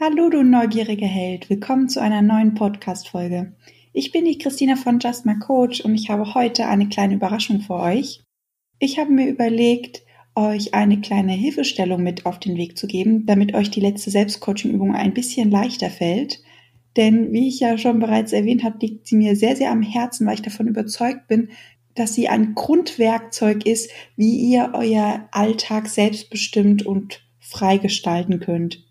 [0.00, 1.48] Hallo, du neugieriger Held.
[1.48, 3.52] Willkommen zu einer neuen Podcast-Folge.
[3.92, 7.60] Ich bin die Christina von Just My Coach und ich habe heute eine kleine Überraschung
[7.60, 8.20] für euch.
[8.80, 10.02] Ich habe mir überlegt,
[10.34, 14.96] euch eine kleine Hilfestellung mit auf den Weg zu geben, damit euch die letzte Selbstcoaching-Übung
[14.96, 16.42] ein bisschen leichter fällt.
[16.96, 20.26] Denn wie ich ja schon bereits erwähnt habe, liegt sie mir sehr, sehr am Herzen,
[20.26, 21.50] weil ich davon überzeugt bin,
[21.94, 28.83] dass sie ein Grundwerkzeug ist, wie ihr euer Alltag selbstbestimmt und frei gestalten könnt.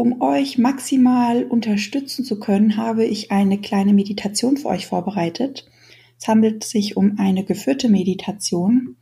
[0.00, 5.70] Um euch maximal unterstützen zu können, habe ich eine kleine Meditation für euch vorbereitet.
[6.18, 8.96] Es handelt sich um eine geführte Meditation,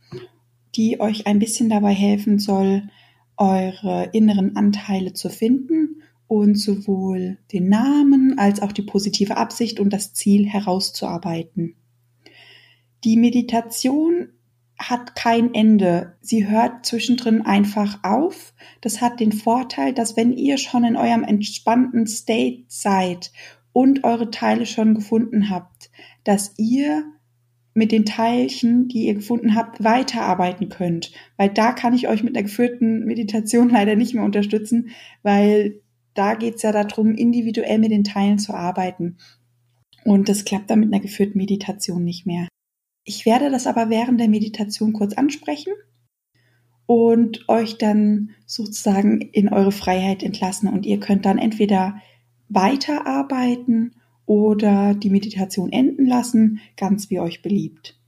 [0.75, 2.89] die euch ein bisschen dabei helfen soll,
[3.37, 9.93] eure inneren Anteile zu finden und sowohl den Namen als auch die positive Absicht und
[9.93, 11.75] das Ziel herauszuarbeiten.
[13.05, 14.33] Die Meditation
[14.79, 16.15] hat kein Ende.
[16.21, 18.53] Sie hört zwischendrin einfach auf.
[18.81, 23.31] Das hat den Vorteil, dass wenn ihr schon in eurem entspannten State seid
[23.73, 25.91] und eure Teile schon gefunden habt,
[26.23, 27.03] dass ihr
[27.73, 31.11] mit den Teilchen, die ihr gefunden habt, weiterarbeiten könnt.
[31.37, 34.89] Weil da kann ich euch mit einer geführten Meditation leider nicht mehr unterstützen,
[35.23, 35.81] weil
[36.13, 39.17] da geht's ja darum, individuell mit den Teilen zu arbeiten.
[40.03, 42.47] Und das klappt dann mit einer geführten Meditation nicht mehr.
[43.09, 45.73] Ich werde das aber während der Meditation kurz ansprechen
[46.85, 51.99] und euch dann sozusagen in eure Freiheit entlassen und ihr könnt dann entweder
[52.49, 53.95] weiterarbeiten
[54.27, 57.99] oder die Meditation enden lassen, ganz wie euch beliebt.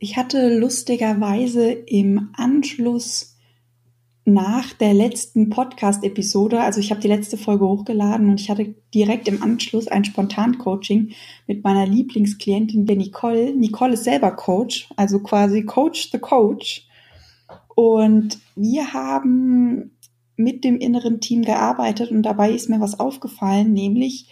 [0.00, 3.38] Ich hatte lustigerweise im Anschluss
[4.24, 9.28] nach der letzten Podcast-Episode, also ich habe die letzte Folge hochgeladen und ich hatte direkt
[9.28, 11.12] im Anschluss ein Spontan-Coaching
[11.46, 13.54] mit meiner Lieblingsklientin, der Nicole.
[13.54, 16.86] Nicole ist selber Coach, also quasi Coach the Coach.
[17.74, 19.96] Und wir haben
[20.36, 24.30] mit dem inneren Team gearbeitet und dabei ist mir was aufgefallen, nämlich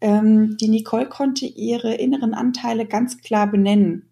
[0.00, 4.10] ähm, die Nicole konnte ihre inneren Anteile ganz klar benennen.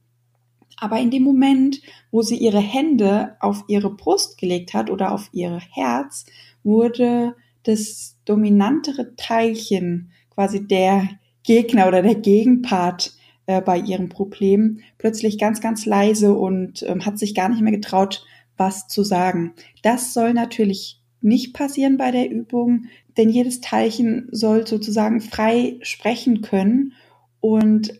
[0.84, 1.81] Aber in dem Moment,
[2.11, 6.27] wo sie ihre Hände auf ihre Brust gelegt hat oder auf ihr Herz,
[6.62, 11.09] wurde das dominantere Teilchen, quasi der
[11.43, 13.15] Gegner oder der Gegenpart
[13.47, 17.73] äh, bei ihrem Problem, plötzlich ganz, ganz leise und ähm, hat sich gar nicht mehr
[17.73, 18.23] getraut,
[18.59, 19.55] was zu sagen.
[19.81, 26.43] Das soll natürlich nicht passieren bei der Übung, denn jedes Teilchen soll sozusagen frei sprechen
[26.43, 26.93] können
[27.41, 27.99] und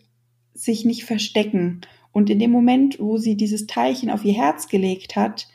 [0.53, 1.81] sich nicht verstecken.
[2.15, 5.49] Und in dem Moment, wo sie dieses Teilchen auf ihr Herz gelegt hat,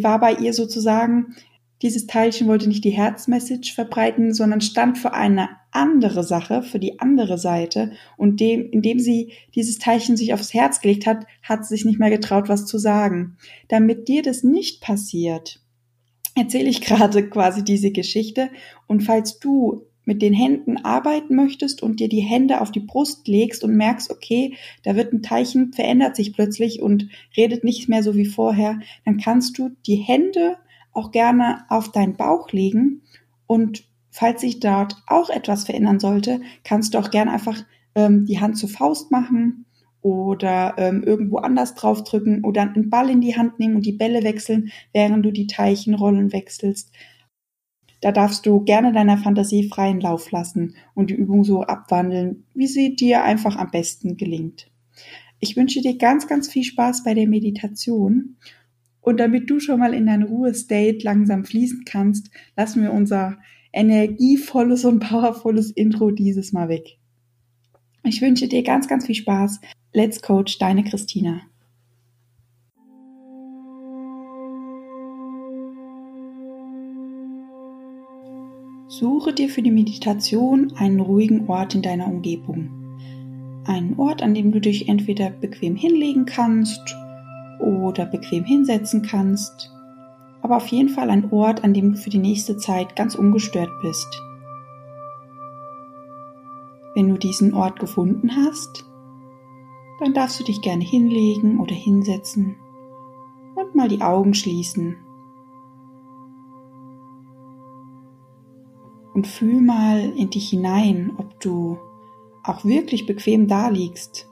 [0.00, 1.36] war bei ihr sozusagen,
[1.82, 6.98] dieses Teilchen wollte nicht die Herzmessage verbreiten, sondern stand für eine andere Sache, für die
[6.98, 7.92] andere Seite.
[8.16, 11.98] Und dem, indem sie dieses Teilchen sich aufs Herz gelegt hat, hat sie sich nicht
[11.98, 13.36] mehr getraut, was zu sagen.
[13.68, 15.60] Damit dir das nicht passiert,
[16.34, 18.48] erzähle ich gerade quasi diese Geschichte.
[18.86, 23.28] Und falls du mit den Händen arbeiten möchtest und dir die Hände auf die Brust
[23.28, 28.02] legst und merkst, okay, da wird ein Teilchen, verändert sich plötzlich und redet nicht mehr
[28.02, 30.56] so wie vorher, dann kannst du die Hände
[30.92, 33.02] auch gerne auf deinen Bauch legen
[33.46, 37.62] und falls sich dort auch etwas verändern sollte, kannst du auch gerne einfach
[37.94, 39.66] ähm, die Hand zur Faust machen
[40.00, 44.22] oder ähm, irgendwo anders draufdrücken oder einen Ball in die Hand nehmen und die Bälle
[44.22, 46.92] wechseln, während du die Teilchenrollen wechselst.
[48.06, 52.68] Da darfst du gerne deiner Fantasie freien Lauf lassen und die Übung so abwandeln, wie
[52.68, 54.70] sie dir einfach am besten gelingt.
[55.40, 58.36] Ich wünsche dir ganz, ganz viel Spaß bei der Meditation.
[59.00, 63.38] Und damit du schon mal in dein Ruhe-State langsam fließen kannst, lassen wir unser
[63.72, 66.98] energievolles und powervolles Intro dieses Mal weg.
[68.04, 69.60] Ich wünsche dir ganz, ganz viel Spaß.
[69.92, 71.40] Let's Coach, deine Christina.
[78.98, 82.70] Suche dir für die Meditation einen ruhigen Ort in deiner Umgebung.
[83.66, 86.96] Einen Ort, an dem du dich entweder bequem hinlegen kannst
[87.60, 89.70] oder bequem hinsetzen kannst,
[90.40, 93.68] aber auf jeden Fall ein Ort, an dem du für die nächste Zeit ganz ungestört
[93.82, 94.08] bist.
[96.94, 98.86] Wenn du diesen Ort gefunden hast,
[100.00, 102.56] dann darfst du dich gerne hinlegen oder hinsetzen
[103.56, 104.96] und mal die Augen schließen
[109.16, 111.78] und fühl mal in dich hinein, ob du
[112.44, 114.28] auch wirklich bequem da liegst.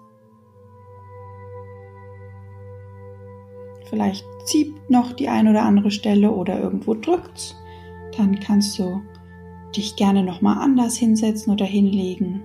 [3.89, 7.57] Vielleicht zieht noch die ein oder andere Stelle oder irgendwo drückt's.
[8.19, 9.01] Dann kannst du
[9.75, 12.45] dich gerne noch mal anders hinsetzen oder hinlegen.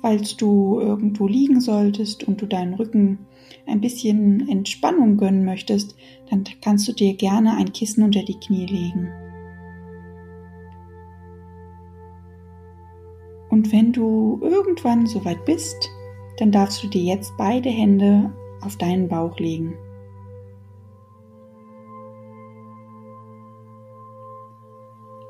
[0.00, 3.26] Falls du irgendwo liegen solltest und du deinen Rücken
[3.66, 5.96] ein bisschen Entspannung gönnen möchtest,
[6.30, 9.10] dann kannst du dir gerne ein Kissen unter die Knie legen.
[13.50, 15.90] Und wenn du irgendwann soweit bist,
[16.38, 19.74] dann darfst du dir jetzt beide Hände auf deinen Bauch legen.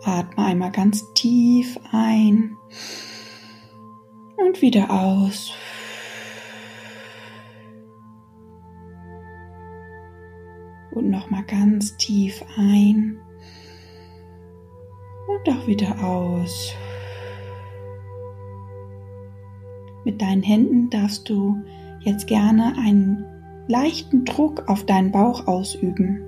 [0.05, 2.56] Atme einmal ganz tief ein
[4.38, 5.52] und wieder aus.
[10.90, 13.20] Und nochmal ganz tief ein
[15.29, 16.73] und auch wieder aus.
[20.05, 21.56] Mit deinen Händen darfst du
[22.00, 23.25] jetzt gerne einen
[23.69, 26.23] leichten Druck auf deinen Bauch ausüben,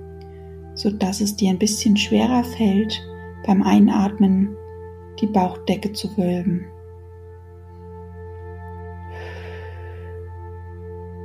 [0.75, 3.01] sodass es dir ein bisschen schwerer fällt,
[3.45, 4.55] beim Einatmen
[5.19, 6.65] die Bauchdecke zu wölben.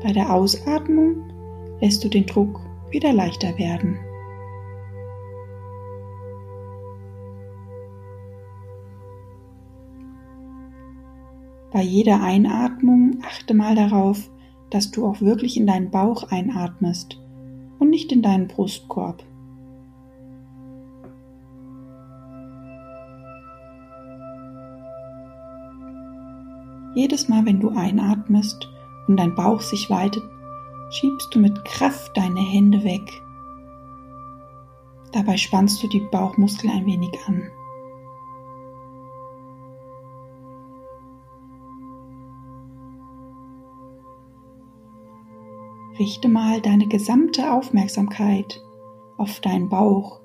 [0.06, 1.16] Bei der Ausatmung
[1.80, 2.60] lässt du den Druck
[2.92, 3.98] wieder leichter werden.
[11.72, 14.30] Bei jeder Einatmung achte mal darauf,
[14.70, 17.20] dass du auch wirklich in deinen Bauch einatmest
[17.80, 19.24] und nicht in deinen Brustkorb.
[26.94, 28.68] Jedes Mal, wenn du einatmest
[29.08, 30.22] und dein Bauch sich weitet,
[30.90, 33.22] schiebst du mit Kraft deine Hände weg.
[35.12, 37.50] Dabei spannst du die Bauchmuskeln ein wenig an.
[45.98, 48.62] Richte mal deine gesamte Aufmerksamkeit
[49.16, 50.20] auf deinen Bauch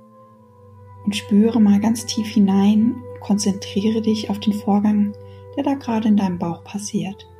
[1.05, 5.13] und spüre mal ganz tief hinein, konzentriere dich auf den Vorgang,
[5.55, 7.30] der da gerade in deinem Bauch passiert.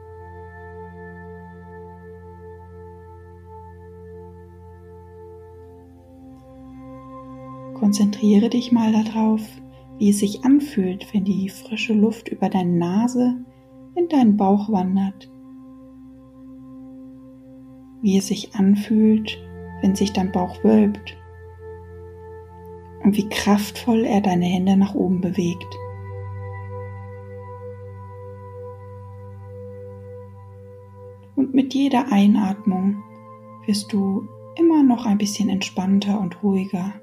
[7.92, 9.42] Konzentriere dich mal darauf,
[9.98, 13.44] wie es sich anfühlt, wenn die frische Luft über deine Nase
[13.96, 15.30] in deinen Bauch wandert
[18.02, 19.38] wie es sich anfühlt,
[19.82, 21.18] wenn sich dein Bauch wölbt
[23.04, 25.78] und wie kraftvoll er deine Hände nach oben bewegt.
[31.36, 33.04] Und mit jeder Einatmung
[33.66, 37.01] wirst du immer noch ein bisschen entspannter und ruhiger.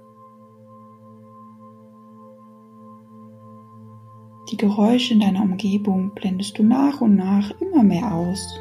[4.58, 8.58] Die Geräusche in deiner Umgebung blendest du nach und nach immer mehr aus.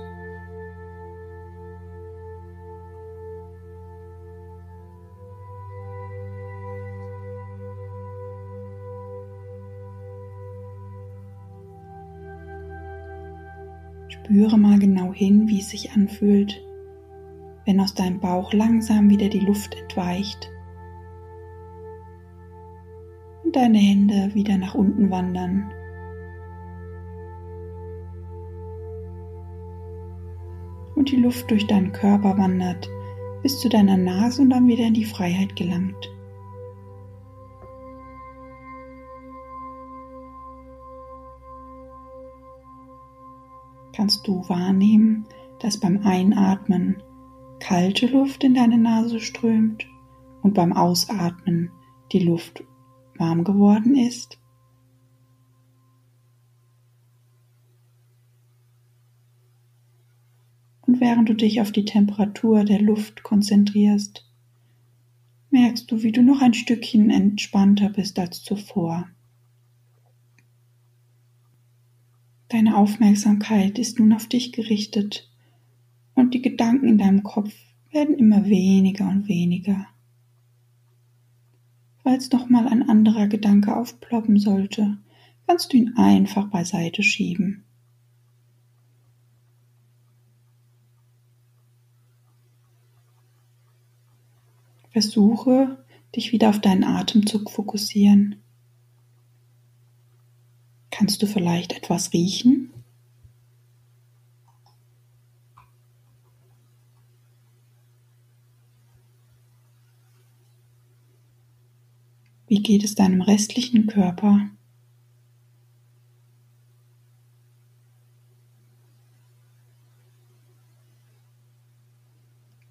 [14.08, 16.64] Spüre mal genau hin, wie es sich anfühlt,
[17.66, 20.52] wenn aus deinem Bauch langsam wieder die Luft entweicht
[23.44, 25.72] und deine Hände wieder nach unten wandern.
[31.08, 32.90] Die Luft durch deinen Körper wandert
[33.42, 36.10] bis zu deiner Nase und dann wieder in die Freiheit gelangt.
[43.98, 45.26] kannst du wahrnehmen,
[45.60, 47.02] dass beim Einatmen
[47.60, 49.88] kalte Luft in deine Nase strömt
[50.44, 51.72] und beim Ausatmen
[52.12, 52.64] die Luft
[53.18, 54.40] warm geworden ist.
[61.00, 64.26] Während du dich auf die Temperatur der Luft konzentrierst,
[65.52, 69.08] merkst du, wie du noch ein Stückchen entspannter bist als zuvor.
[72.50, 75.30] Deine Aufmerksamkeit ist nun auf dich gerichtet
[76.16, 77.54] und die Gedanken in deinem Kopf
[77.92, 79.86] werden immer weniger und weniger.
[82.02, 84.98] Falls noch mal ein anderer Gedanke aufploppen sollte,
[85.46, 87.67] kannst du ihn einfach beiseite schieben.
[95.00, 95.78] Versuche,
[96.16, 98.38] dich wieder auf deinen Atemzug fokussieren.
[100.90, 102.74] Kannst du vielleicht etwas riechen?
[112.48, 114.50] Wie geht es deinem restlichen Körper?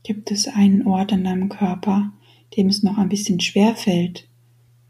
[0.02, 2.12] Gibt es einen Ort an deinem Körper,
[2.56, 4.28] dem es noch ein bisschen schwer fällt,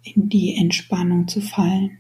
[0.03, 1.99] in die Entspannung zu fallen.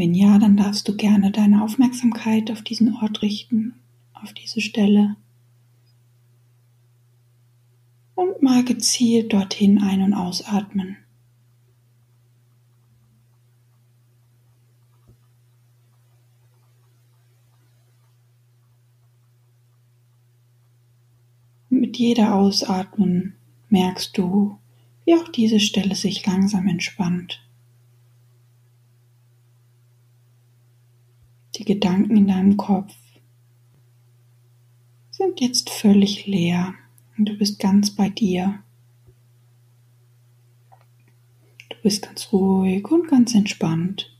[0.00, 3.74] Wenn ja, dann darfst du gerne deine Aufmerksamkeit auf diesen Ort richten,
[4.14, 5.16] auf diese Stelle.
[8.14, 10.96] Und mal gezielt dorthin ein- und ausatmen.
[21.90, 23.32] Mit jeder Ausatmung
[23.68, 24.56] merkst du,
[25.04, 27.44] wie auch diese Stelle sich langsam entspannt.
[31.56, 32.94] Die Gedanken in deinem Kopf
[35.10, 36.74] sind jetzt völlig leer
[37.18, 38.62] und du bist ganz bei dir.
[41.70, 44.16] Du bist ganz ruhig und ganz entspannt.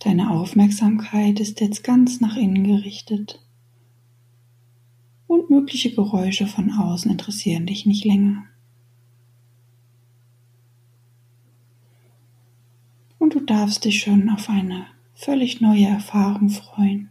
[0.00, 3.45] Deine Aufmerksamkeit ist jetzt ganz nach innen gerichtet
[5.26, 8.44] und mögliche Geräusche von außen interessieren dich nicht länger.
[13.26, 17.10] und du darfst dich schon auf eine völlig neue Erfahrung freuen.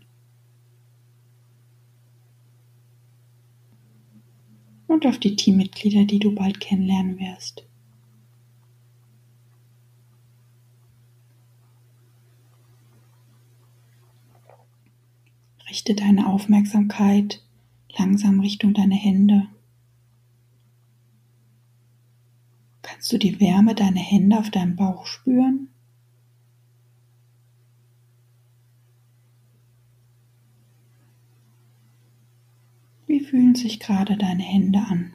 [4.87, 7.67] Und auf die Teammitglieder, die du bald kennenlernen wirst.
[15.69, 17.44] Richte deine Aufmerksamkeit
[17.97, 19.47] langsam Richtung deine Hände.
[22.81, 25.69] Kannst du die Wärme deiner Hände auf deinem Bauch spüren?
[33.07, 35.13] Wie fühlen sich gerade deine Hände an?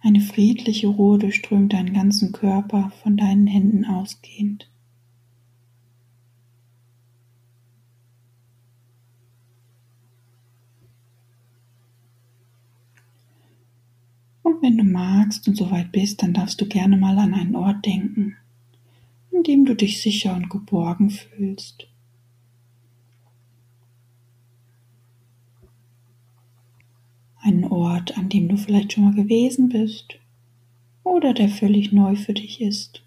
[0.00, 4.70] Eine friedliche Ruhe durchströmt deinen ganzen Körper von deinen Händen ausgehend.
[14.46, 17.84] Und wenn du magst und soweit bist, dann darfst du gerne mal an einen Ort
[17.84, 18.36] denken,
[19.32, 21.88] in dem du dich sicher und geborgen fühlst.
[27.42, 30.18] einen Ort, an dem du vielleicht schon mal gewesen bist
[31.02, 33.02] oder der völlig neu für dich ist.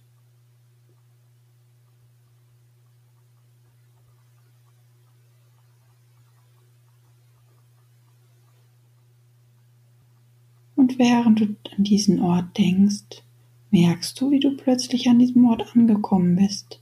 [11.00, 11.46] Während du
[11.77, 13.24] an diesen Ort denkst,
[13.72, 16.82] merkst du, wie du plötzlich an diesem Ort angekommen bist.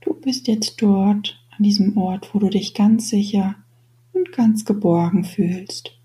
[0.00, 3.54] Du bist jetzt dort, an diesem Ort, wo du dich ganz sicher
[4.12, 5.96] und ganz geborgen fühlst.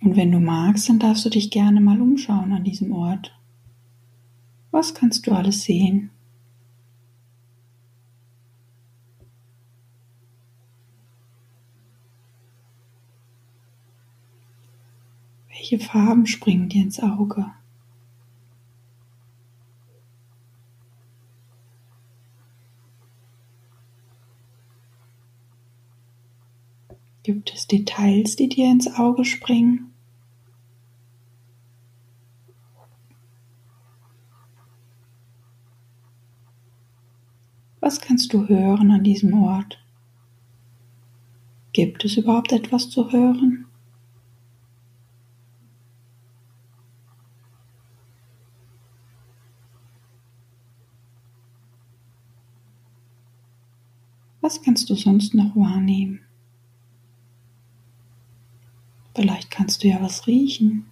[0.00, 3.36] Und wenn du magst, dann darfst du dich gerne mal umschauen an diesem Ort.
[4.70, 6.10] Was kannst du alles sehen?
[15.60, 17.44] Welche Farben springen dir ins Auge?
[27.22, 29.92] Gibt es Details, die dir ins Auge springen?
[37.80, 39.78] Was kannst du hören an diesem Ort?
[41.74, 43.66] Gibt es überhaupt etwas zu hören?
[54.50, 56.20] Was du sonst noch wahrnehmen?
[59.14, 60.86] Vielleicht kannst du ja was riechen.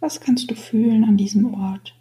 [0.00, 1.94] Was kannst du fühlen an diesem Ort?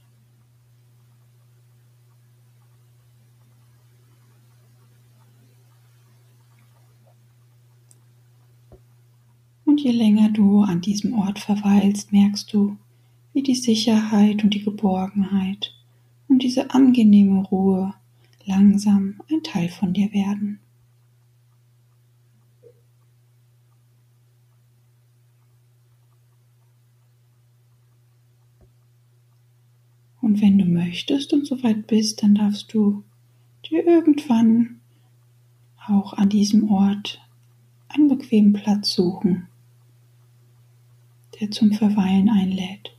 [9.66, 12.78] Und je länger du an diesem Ort verweilst, merkst du,
[13.34, 15.77] wie die Sicherheit und die Geborgenheit
[16.28, 17.94] und diese angenehme Ruhe
[18.46, 20.60] langsam ein Teil von dir werden.
[30.22, 33.04] Und wenn du möchtest und soweit bist, dann darfst du
[33.70, 34.82] dir irgendwann
[35.88, 37.22] auch an diesem Ort
[37.88, 39.48] einen bequemen Platz suchen,
[41.40, 42.97] der zum Verweilen einlädt.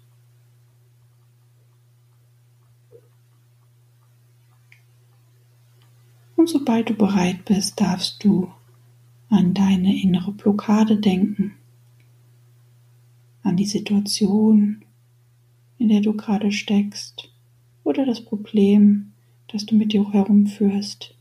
[6.51, 8.51] Sobald du bereit bist, darfst du
[9.29, 11.53] an deine innere Blockade denken,
[13.43, 14.83] an die Situation,
[15.77, 17.31] in der du gerade steckst
[17.85, 19.13] oder das Problem,
[19.49, 21.15] das du mit dir herumführst.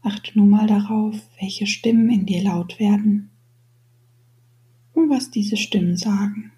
[0.00, 3.28] Achte nun mal darauf, welche Stimmen in dir laut werden
[4.96, 6.52] und was diese Stimmen sagen.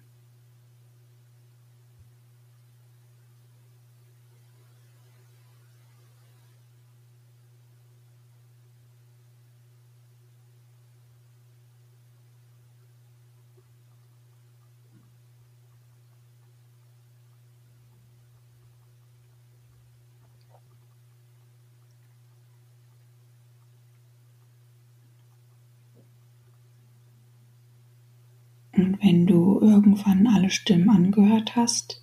[28.79, 32.01] Und wenn du irgendwann alle Stimmen angehört hast,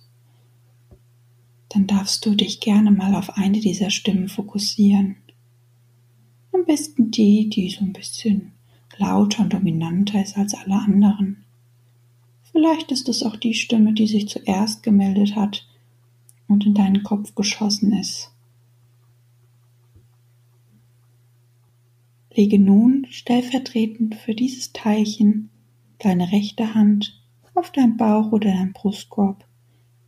[1.69, 5.15] dann darfst du dich gerne mal auf eine dieser Stimmen fokussieren.
[6.51, 8.51] Am besten die, die so ein bisschen
[8.97, 11.45] lauter und dominanter ist als alle anderen.
[12.51, 15.67] Vielleicht ist es auch die Stimme, die sich zuerst gemeldet hat
[16.47, 18.31] und in deinen Kopf geschossen ist.
[22.35, 25.49] Lege nun stellvertretend für dieses Teilchen
[25.99, 27.21] deine rechte Hand
[27.55, 29.45] auf deinen Bauch oder deinen Brustkorb,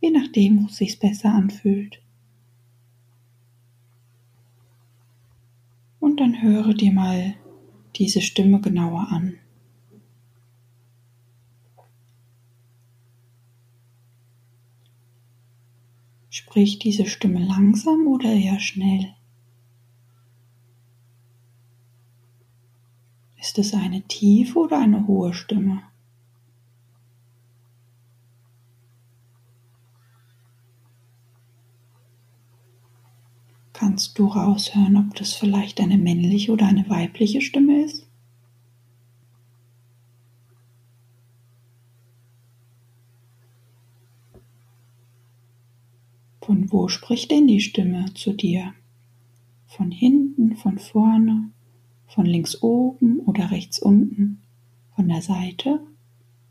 [0.00, 2.00] je nachdem, wo es sich besser anfühlt.
[5.98, 7.34] Und dann höre dir mal
[7.96, 9.34] diese Stimme genauer an.
[16.30, 19.14] Spricht diese Stimme langsam oder eher schnell?
[23.40, 25.82] Ist es eine tiefe oder eine hohe Stimme?
[33.72, 38.06] Kannst du raushören, ob das vielleicht eine männliche oder eine weibliche Stimme ist?
[46.42, 48.74] Von wo spricht denn die Stimme zu dir?
[49.66, 51.52] Von hinten, von vorne,
[52.10, 54.42] von links oben oder rechts unten?
[54.94, 55.80] Von der Seite?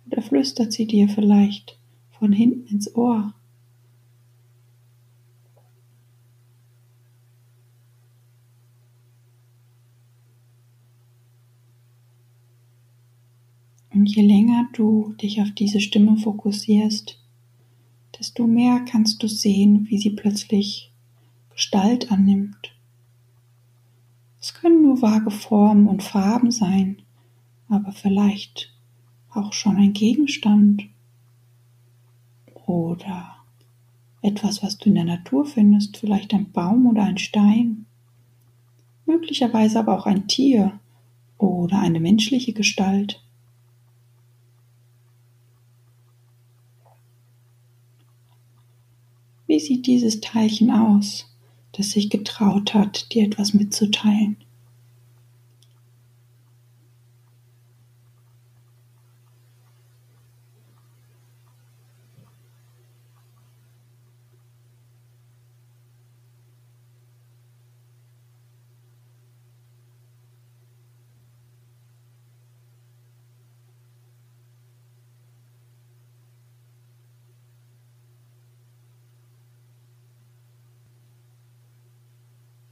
[0.08, 1.78] Oder flüstert sie dir vielleicht
[2.12, 3.34] von hinten ins Ohr?
[13.91, 17.19] Und je länger du dich auf diese Stimme fokussierst,
[18.17, 20.91] desto mehr kannst du sehen, wie sie plötzlich
[21.50, 22.79] Gestalt annimmt
[24.41, 27.02] es können nur vage Formen und Farben sein,
[27.67, 28.73] aber vielleicht
[29.32, 30.84] auch schon ein Gegenstand
[32.65, 33.36] oder
[34.21, 37.86] etwas, was du in der Natur findest, vielleicht ein Baum oder ein Stein,
[39.06, 40.80] möglicherweise aber auch ein Tier
[41.38, 43.23] oder eine menschliche Gestalt.
[49.47, 51.25] Wie sieht dieses Teilchen aus?
[51.80, 54.36] Das sich getraut hat, dir etwas mitzuteilen.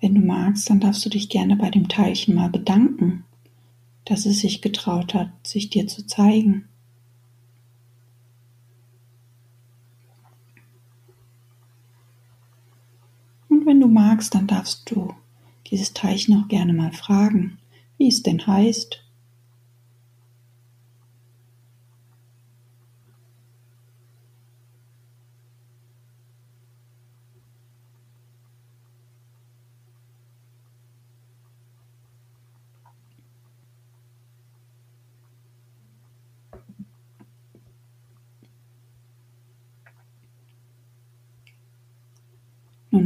[0.08, 3.26] Wenn du magst, dann darfst du dich gerne bei dem Teilchen mal bedanken,
[4.06, 6.70] dass es sich getraut hat, sich dir zu zeigen.
[13.50, 15.14] Und wenn du magst, dann darfst du
[15.70, 17.58] dieses Teilchen auch gerne mal fragen,
[17.98, 19.04] wie es denn heißt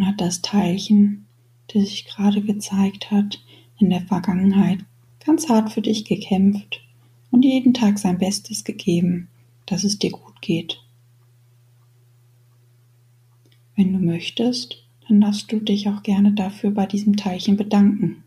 [0.06, 1.28] Hat das Teilchen,
[1.68, 3.40] das sich gerade gezeigt hat,
[3.78, 4.80] in der Vergangenheit
[5.26, 6.82] ganz hart für dich gekämpft
[7.30, 9.30] und jeden Tag sein Bestes gegeben,
[9.66, 10.82] dass es dir gut geht.
[13.76, 18.24] Wenn du möchtest, dann darfst du dich auch gerne dafür bei diesem Teilchen bedanken.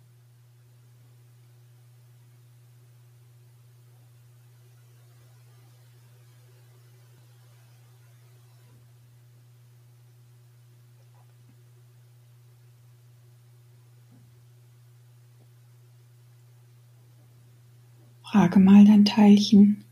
[18.34, 19.84] Frage mal dein Teilchen,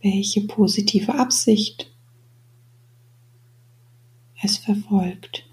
[0.00, 1.92] welche positive Absicht
[4.40, 5.44] es verfolgt.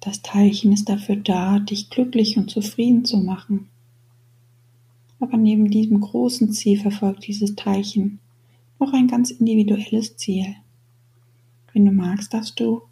[0.00, 3.68] Das Teilchen ist dafür da, dich glücklich und zufrieden zu machen.
[5.18, 8.20] Aber neben diesem großen Ziel verfolgt dieses Teilchen
[8.78, 10.54] noch ein ganz individuelles Ziel.
[11.72, 12.82] Wenn du magst, darfst du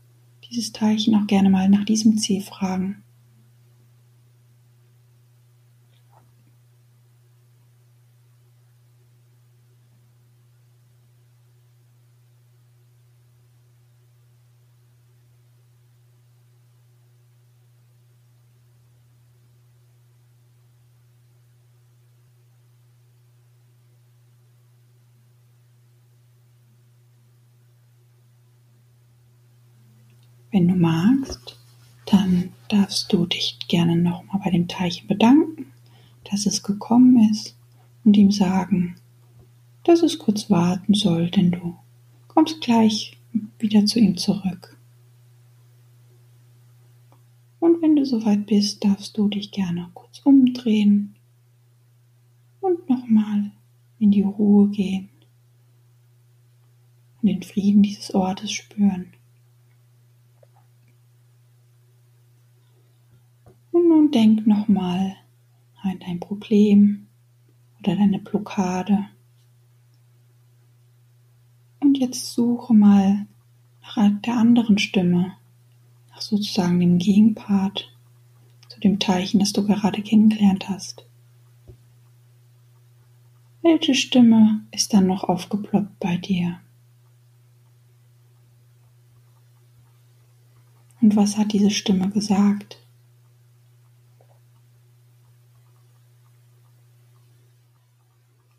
[0.51, 3.04] dieses Teilchen auch gerne mal nach diesem Ziel fragen.
[30.55, 31.59] Wenn du magst,
[32.07, 35.67] dann darfst du dich gerne nochmal bei dem Teilchen bedanken,
[36.31, 37.57] dass es gekommen ist
[38.05, 38.95] und ihm sagen,
[39.83, 41.75] dass es kurz warten soll, denn du
[42.29, 43.19] kommst gleich
[43.59, 44.79] wieder zu ihm zurück.
[47.59, 51.17] Und wenn du soweit bist, darfst du dich gerne kurz umdrehen
[52.61, 53.51] und nochmal
[53.99, 55.09] in die Ruhe gehen
[57.21, 59.14] und den Frieden dieses Ortes spüren.
[63.75, 65.17] Und nun denk nochmal
[65.83, 67.09] an dein Problem
[67.81, 69.07] oder deine Blockade.
[71.81, 73.27] Und jetzt suche mal
[73.83, 75.33] nach der anderen Stimme,
[76.11, 77.93] nach sozusagen dem Gegenpart
[78.69, 81.05] zu dem Teilchen, das du gerade kennengelernt hast.
[83.61, 86.61] Welche Stimme ist dann noch aufgeploppt bei dir?
[91.01, 92.79] Und was hat diese Stimme gesagt?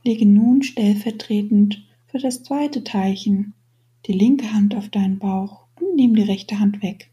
[0.05, 3.53] Lege nun stellvertretend für das zweite Teilchen
[4.05, 7.09] die linke Hand auf deinen Bauch und nimm die rechte Hand weg.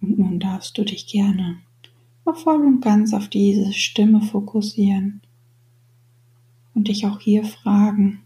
[0.00, 1.58] Und nun darfst du dich gerne
[2.34, 5.22] voll und ganz auf diese Stimme fokussieren
[6.74, 8.20] und dich auch hier fragen,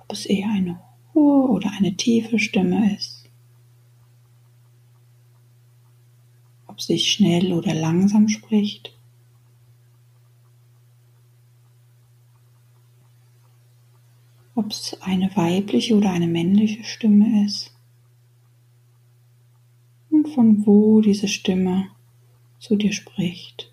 [0.00, 0.80] ob es eher eine
[1.12, 3.13] hohe oder eine tiefe Stimme ist.
[6.74, 8.92] Ob sie schnell oder langsam spricht.
[14.56, 17.72] Ob es eine weibliche oder eine männliche Stimme ist.
[20.10, 21.90] Und von wo diese Stimme
[22.58, 23.72] zu dir spricht.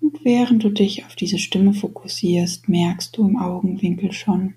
[0.00, 4.54] Und während du dich auf diese Stimme fokussierst, merkst du im Augenwinkel schon,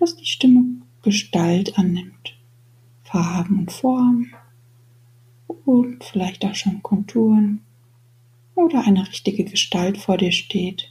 [0.00, 0.64] dass die Stimme
[1.02, 2.36] Gestalt annimmt,
[3.04, 4.34] Farben und Formen
[5.64, 7.60] und vielleicht auch schon Konturen
[8.54, 10.90] oder eine richtige Gestalt vor dir steht.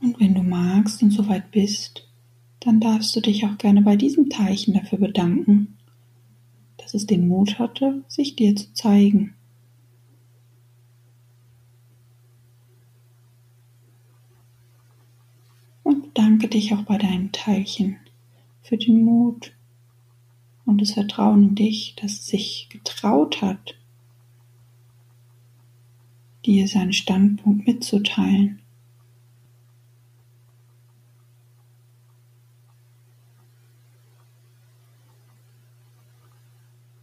[0.00, 2.08] Und wenn du magst und soweit bist,
[2.60, 5.78] dann darfst du dich auch gerne bei diesem Teilchen dafür bedanken,
[6.76, 9.34] dass es den Mut hatte, sich dir zu zeigen.
[16.22, 17.96] Danke dich auch bei deinem Teilchen
[18.62, 19.56] für den Mut
[20.64, 23.74] und das Vertrauen in dich, dass es sich getraut hat,
[26.46, 28.62] dir seinen Standpunkt mitzuteilen.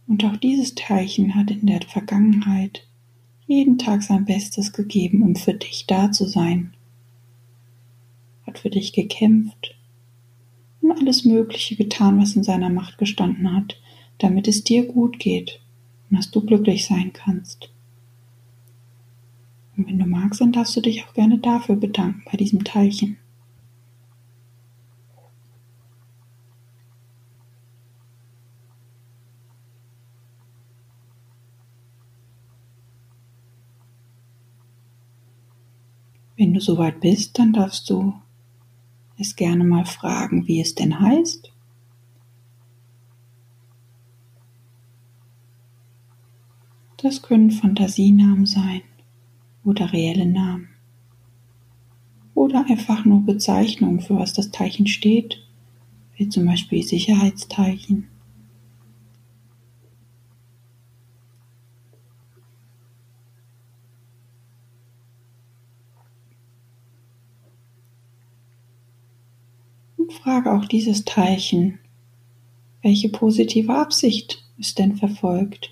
[0.06, 2.88] Und auch dieses Teilchen hat in der Vergangenheit
[3.46, 6.72] jeden Tag sein Bestes gegeben, um für dich da zu sein
[8.50, 9.76] hat für dich gekämpft
[10.80, 13.80] und alles Mögliche getan, was in seiner Macht gestanden hat,
[14.18, 15.60] damit es dir gut geht
[16.10, 17.70] und dass du glücklich sein kannst.
[19.76, 23.18] Und wenn du magst, dann darfst du dich auch gerne dafür bedanken bei diesem Teilchen.
[36.36, 38.14] Wenn du soweit bist, dann darfst du
[39.20, 41.52] es gerne mal fragen, wie es denn heißt.
[46.96, 48.82] Das können Fantasienamen sein
[49.64, 50.68] oder reelle Namen
[52.34, 55.42] oder einfach nur Bezeichnungen für was das Teilchen steht,
[56.16, 58.09] wie zum Beispiel Sicherheitsteilchen.
[70.10, 71.78] Frage auch dieses Teilchen,
[72.82, 75.70] welche positive Absicht es denn verfolgt.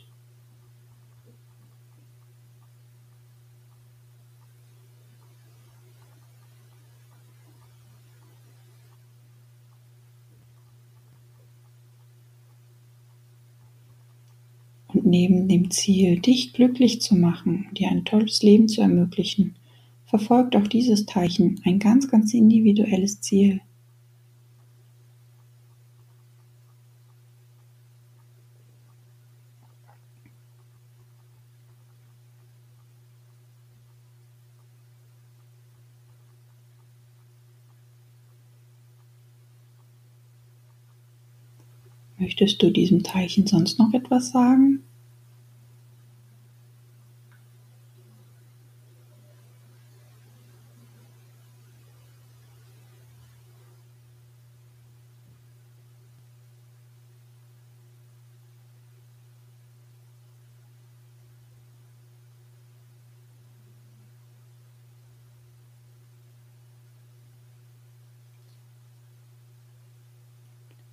[14.88, 19.56] Und neben dem Ziel, dich glücklich zu machen, dir ein tolles Leben zu ermöglichen,
[20.06, 23.60] verfolgt auch dieses Teilchen ein ganz, ganz individuelles Ziel.
[42.18, 44.82] Möchtest du diesem Teilchen sonst noch etwas sagen?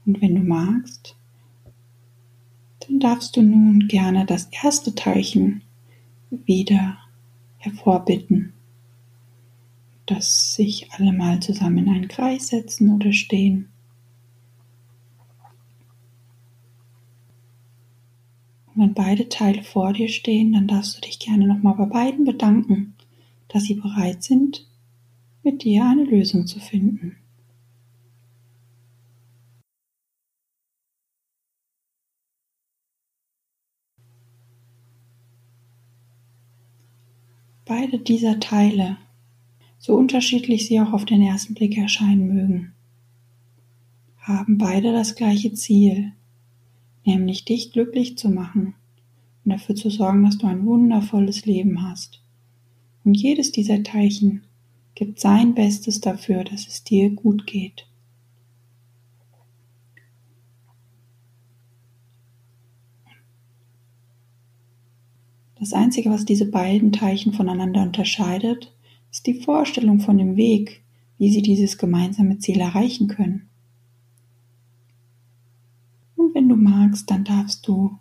[0.06, 1.16] Und wenn du magst,
[2.82, 5.62] dann darfst du nun gerne das erste Teilchen
[6.30, 6.98] wieder
[7.58, 8.54] hervorbitten,
[10.06, 13.70] dass sich alle mal zusammen in einen Kreis setzen oder stehen.
[18.68, 22.26] Und wenn beide Teile vor dir stehen, dann darfst du dich gerne nochmal bei beiden
[22.26, 22.94] bedanken,
[23.48, 24.68] dass sie bereit sind,
[25.44, 27.16] mit dir eine Lösung zu finden.
[37.66, 38.98] Beide dieser Teile,
[39.80, 42.74] so unterschiedlich sie auch auf den ersten Blick erscheinen mögen,
[44.20, 46.12] haben beide das gleiche Ziel,
[47.06, 48.76] nämlich dich glücklich zu machen
[49.44, 52.22] und dafür zu sorgen, dass du ein wundervolles Leben hast.
[53.04, 54.44] Und jedes dieser Teilchen
[54.94, 57.88] gibt sein Bestes dafür, dass es dir gut geht.
[65.66, 68.72] Das Einzige, was diese beiden Teilchen voneinander unterscheidet,
[69.12, 70.84] ist die Vorstellung von dem Weg,
[71.18, 73.50] wie sie dieses gemeinsame Ziel erreichen können.
[76.16, 77.98] Und wenn du magst, dann darfst du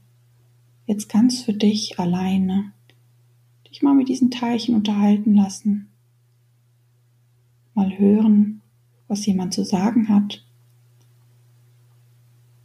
[0.86, 2.74] jetzt ganz für dich alleine
[3.70, 5.88] dich mal mit diesen Teilchen unterhalten lassen.
[7.72, 8.60] Mal hören,
[9.08, 10.44] was jemand zu sagen hat.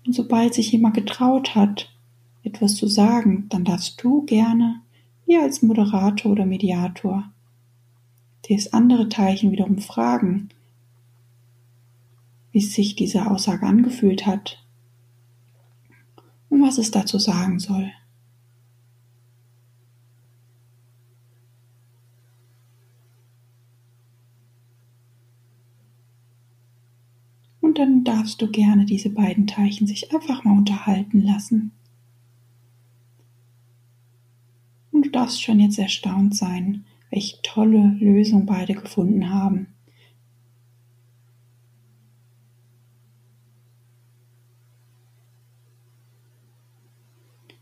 [0.05, 1.89] Und sobald sich jemand getraut hat,
[2.43, 4.81] etwas zu sagen, dann darfst du gerne
[5.29, 7.31] hier als Moderator oder Mediator
[8.49, 10.49] das andere Teilchen wiederum fragen,
[12.51, 14.65] wie sich diese Aussage angefühlt hat
[16.49, 17.91] und was es dazu sagen soll.
[27.61, 31.71] Und dann darfst du gerne diese beiden Teilchen sich einfach mal unterhalten lassen.
[34.98, 39.67] Und du darfst schon jetzt erstaunt sein, welche tolle Lösung beide gefunden haben.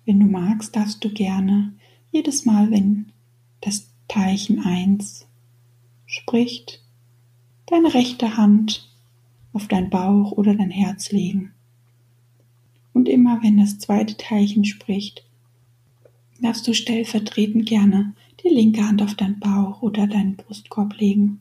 [0.06, 1.74] Wenn du magst, darfst du gerne
[2.12, 3.14] jedes Mal, wenn
[3.62, 5.26] das Teilchen 1
[6.06, 6.82] spricht,
[7.66, 8.94] deine rechte Hand
[9.54, 11.54] auf dein Bauch oder dein Herz legen.
[12.94, 15.27] Und immer wenn das zweite Teilchen spricht,
[16.42, 21.40] darfst du stellvertretend gerne die linke Hand auf deinen Bauch oder deinen Brustkorb legen.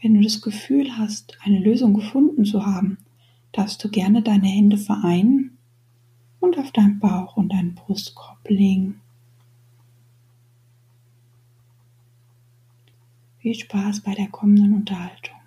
[0.00, 2.98] Wenn du das Gefühl hast, eine Lösung gefunden zu haben,
[3.52, 5.58] darfst du gerne deine Hände vereinen
[6.40, 9.00] und auf deinen Bauch und deinen Brustkorb legen.
[13.40, 15.37] Viel Spaß bei der kommenden Unterhaltung.